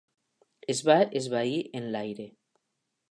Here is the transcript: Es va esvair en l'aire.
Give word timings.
Es 0.73 0.79
va 0.87 0.95
esvair 1.19 1.61
en 1.81 1.87
l'aire. 1.97 2.27